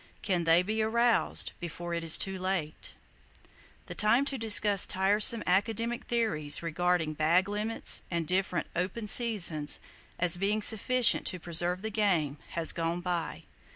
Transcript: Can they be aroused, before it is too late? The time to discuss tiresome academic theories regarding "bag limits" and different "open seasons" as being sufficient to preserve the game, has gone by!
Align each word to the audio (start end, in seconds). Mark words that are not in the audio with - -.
Can 0.23 0.45
they 0.45 0.63
be 0.63 0.81
aroused, 0.81 1.51
before 1.59 1.93
it 1.93 2.03
is 2.03 2.17
too 2.17 2.39
late? 2.39 2.95
The 3.85 3.93
time 3.93 4.25
to 4.25 4.37
discuss 4.39 4.87
tiresome 4.87 5.43
academic 5.45 6.05
theories 6.05 6.63
regarding 6.63 7.13
"bag 7.13 7.47
limits" 7.47 8.01
and 8.09 8.25
different 8.25 8.65
"open 8.75 9.07
seasons" 9.07 9.79
as 10.17 10.37
being 10.37 10.63
sufficient 10.63 11.27
to 11.27 11.39
preserve 11.39 11.83
the 11.83 11.91
game, 11.91 12.37
has 12.53 12.71
gone 12.73 13.01
by! 13.01 13.43